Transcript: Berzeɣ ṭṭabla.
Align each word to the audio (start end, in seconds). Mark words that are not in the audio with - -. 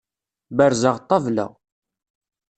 Berzeɣ 0.57 0.95
ṭṭabla. 1.03 1.45